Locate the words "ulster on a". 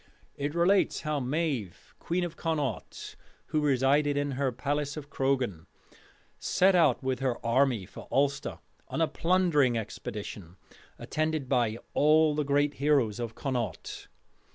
8.11-9.07